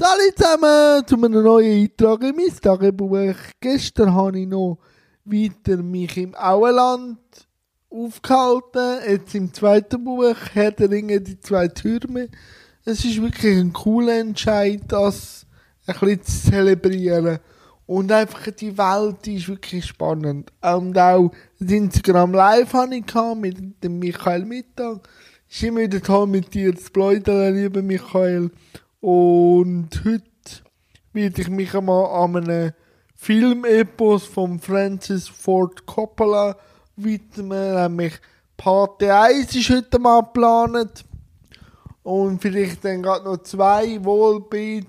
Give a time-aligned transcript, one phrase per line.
[0.00, 3.34] Salut zusammen zu einem neuen Eintrag in mein Tagebuch.
[3.60, 4.78] Gestern habe ich noch
[5.26, 7.18] weiter mich im Auenland
[7.90, 9.00] aufgehalten.
[9.06, 12.30] Jetzt im zweiten Buch, Herr der Ringe, die zwei Türme.
[12.86, 15.44] Es ist wirklich ein cooler Entscheid, das
[15.86, 17.38] ein bisschen zu zelebrieren.
[17.84, 20.50] Und einfach die Welt ist wirklich spannend.
[20.62, 23.04] Und auch das Instagram Live habe ich
[23.36, 25.06] mit dem Michael Mittag.
[25.46, 28.50] Ist immer wieder toll mit dir zu plaudern, lieber Michael.
[29.00, 30.22] Und heute
[31.12, 32.72] werde ich mich einmal an einem
[33.16, 36.56] Filmepos von Francis Ford Coppola
[36.96, 38.14] widmen, nämlich
[38.56, 41.04] Pate 1 ist heute mal geplant.
[42.02, 44.86] Und vielleicht dann gerade noch zwei, wohl beide,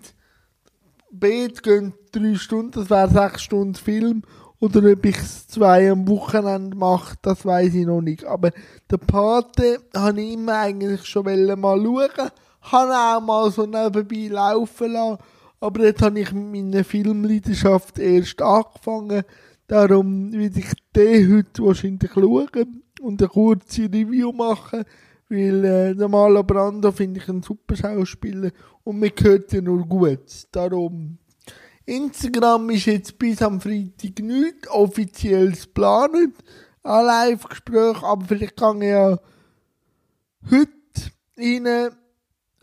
[1.10, 4.24] beide gehen drei Stunden, das wäre sechs Stunden Film.
[4.60, 8.26] Oder ob ich es zwei am Wochenende mache, das weiß ich noch nicht.
[8.26, 8.52] Aber
[8.90, 14.92] der Pate habe ich immer eigentlich schon mal schauen habe auch mal so nebenbei laufen
[14.92, 15.18] lassen.
[15.60, 19.24] Aber jetzt habe ich mit meiner Filmleidenschaft erst angefangen.
[19.68, 24.84] Darum will ich den heute wahrscheinlich schauen und eine kurze Review machen.
[25.30, 28.52] Weil äh, der Marlon Brando finde ich ein super Schauspieler
[28.84, 30.48] und mir gehört ja nur gut.
[30.52, 31.18] Darum.
[31.86, 36.34] Instagram ist jetzt bis am Freitag nicht offiziell geplant.
[36.84, 39.20] Ein Live-Gespräch, aber vielleicht kann ich ja
[40.50, 40.72] heute
[41.38, 41.92] rein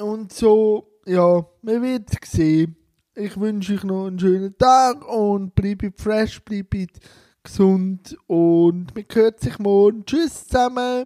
[0.01, 2.77] und so, ja, man wird sehen.
[3.15, 7.01] Ich wünsche euch noch einen schönen Tag und bleibt fresh, bleibt
[7.43, 10.05] gesund und man hört sich morgen.
[10.05, 10.97] Tschüss zusammen.